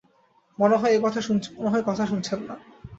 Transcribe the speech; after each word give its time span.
মনে 0.59 0.75
হয় 0.77 1.83
কথা 1.87 2.05
শুনছেন 2.05 2.39
না। 2.41 2.55